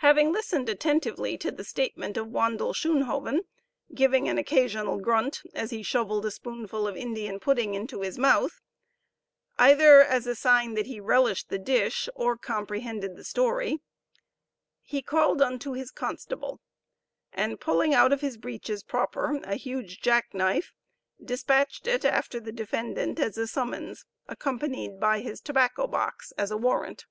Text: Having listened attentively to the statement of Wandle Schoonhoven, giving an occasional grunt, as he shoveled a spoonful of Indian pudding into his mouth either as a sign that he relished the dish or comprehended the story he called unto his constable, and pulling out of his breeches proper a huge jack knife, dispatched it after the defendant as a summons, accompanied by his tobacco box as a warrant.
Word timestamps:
Having 0.00 0.30
listened 0.32 0.68
attentively 0.68 1.38
to 1.38 1.50
the 1.50 1.64
statement 1.64 2.18
of 2.18 2.26
Wandle 2.28 2.74
Schoonhoven, 2.74 3.46
giving 3.94 4.28
an 4.28 4.36
occasional 4.36 4.98
grunt, 5.00 5.40
as 5.54 5.70
he 5.70 5.82
shoveled 5.82 6.26
a 6.26 6.30
spoonful 6.30 6.86
of 6.86 6.98
Indian 6.98 7.40
pudding 7.40 7.72
into 7.72 8.02
his 8.02 8.18
mouth 8.18 8.60
either 9.56 10.02
as 10.02 10.26
a 10.26 10.34
sign 10.34 10.74
that 10.74 10.84
he 10.84 11.00
relished 11.00 11.48
the 11.48 11.58
dish 11.58 12.10
or 12.14 12.36
comprehended 12.36 13.16
the 13.16 13.24
story 13.24 13.78
he 14.82 15.00
called 15.00 15.40
unto 15.40 15.72
his 15.72 15.90
constable, 15.90 16.60
and 17.32 17.58
pulling 17.58 17.94
out 17.94 18.12
of 18.12 18.20
his 18.20 18.36
breeches 18.36 18.82
proper 18.82 19.36
a 19.44 19.54
huge 19.54 19.98
jack 20.02 20.34
knife, 20.34 20.74
dispatched 21.24 21.86
it 21.86 22.04
after 22.04 22.38
the 22.38 22.52
defendant 22.52 23.18
as 23.18 23.38
a 23.38 23.46
summons, 23.46 24.04
accompanied 24.28 25.00
by 25.00 25.20
his 25.20 25.40
tobacco 25.40 25.86
box 25.86 26.32
as 26.36 26.50
a 26.50 26.56
warrant. 26.58 27.06